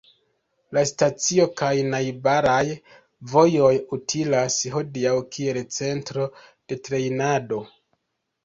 La 0.75 0.83
stacio 0.91 1.43
kaj 1.61 1.69
najbaraj 1.89 2.63
vojoj 3.33 3.71
utilas 3.99 4.57
hodiaŭ 4.79 5.15
kiel 5.37 5.63
centro 5.79 6.27
de 6.53 6.83
trejnado. 6.89 7.63